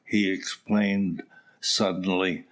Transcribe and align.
he 0.07 0.31
exclaimed, 0.31 1.21
suddenly. 1.59 2.39